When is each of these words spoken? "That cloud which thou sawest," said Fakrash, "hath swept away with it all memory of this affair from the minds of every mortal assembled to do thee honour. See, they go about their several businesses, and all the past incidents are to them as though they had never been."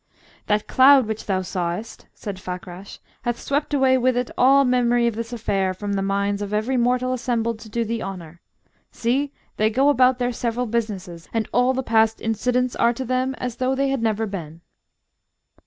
"That 0.47 0.65
cloud 0.65 1.05
which 1.05 1.27
thou 1.27 1.43
sawest," 1.43 2.07
said 2.15 2.39
Fakrash, 2.39 2.97
"hath 3.21 3.39
swept 3.39 3.71
away 3.71 3.99
with 3.99 4.17
it 4.17 4.31
all 4.35 4.65
memory 4.65 5.05
of 5.05 5.13
this 5.13 5.31
affair 5.31 5.75
from 5.75 5.93
the 5.93 6.01
minds 6.01 6.41
of 6.41 6.55
every 6.55 6.75
mortal 6.75 7.13
assembled 7.13 7.59
to 7.59 7.69
do 7.69 7.85
thee 7.85 8.01
honour. 8.01 8.41
See, 8.91 9.31
they 9.57 9.69
go 9.69 9.89
about 9.89 10.17
their 10.17 10.31
several 10.33 10.65
businesses, 10.65 11.29
and 11.35 11.47
all 11.53 11.75
the 11.75 11.83
past 11.83 12.19
incidents 12.19 12.75
are 12.75 12.93
to 12.93 13.05
them 13.05 13.35
as 13.35 13.57
though 13.57 13.75
they 13.75 13.89
had 13.89 14.01
never 14.01 14.25
been." 14.25 14.61